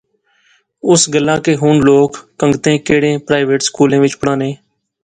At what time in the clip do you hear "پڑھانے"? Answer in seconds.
4.19-4.51